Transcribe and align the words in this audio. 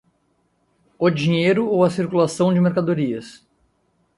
O 0.97 1.11
dinheiro 1.11 1.67
ou 1.69 1.83
a 1.83 1.89
circulação 1.91 2.51
de 2.51 2.59
mercadorias 2.59 3.45